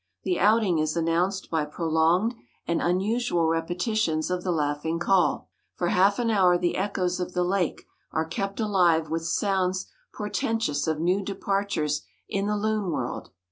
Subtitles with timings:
[0.23, 2.33] The outing is announced by prolonged
[2.65, 5.47] and unusual repetitions of the laughing call.
[5.75, 10.87] For half an hour the echoes of the lake are kept alive with sounds portentous
[10.87, 13.29] of new departures in the loon world.